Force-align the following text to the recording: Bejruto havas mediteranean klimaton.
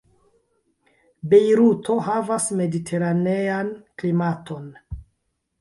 Bejruto 1.33 1.99
havas 2.07 2.49
mediteranean 2.63 3.73
klimaton. 4.03 4.69